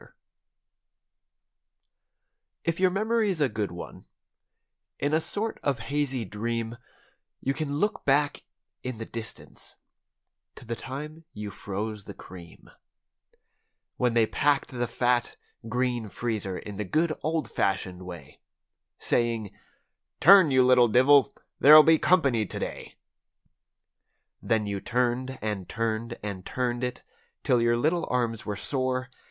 [2.65, 4.05] \\w\ \\ YOUR memory's a good one,
[4.97, 6.75] in a sort of hazy dream
[7.39, 8.41] You can look back
[8.81, 9.75] in the distance
[10.55, 12.71] to the time you froze the cream;
[13.97, 15.37] When they packed the fat,
[15.69, 18.39] green freezer in the good old fashioned way
[18.97, 19.55] Saying,
[20.19, 22.95] "Turn, you little divvle; there'll be company to¬ day."
[24.41, 27.03] Then you turned and turned and turned it,
[27.43, 29.11] 'til your little arms were sore.